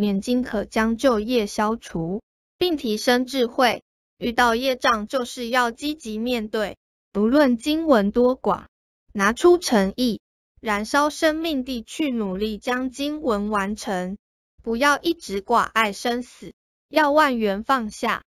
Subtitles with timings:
[0.00, 2.22] 念经可将旧业消除，
[2.56, 3.84] 并提升智慧。
[4.16, 6.78] 遇到业障，就是要积极面对，
[7.12, 8.64] 不论经文多寡，
[9.12, 10.20] 拿出诚意，
[10.60, 14.16] 燃烧生命地去努力将经文完成。
[14.62, 16.54] 不要一直挂碍生死，
[16.88, 18.22] 要万缘放下。